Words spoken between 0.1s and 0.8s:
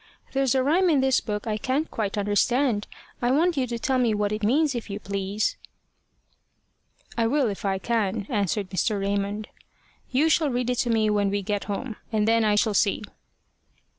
"There's a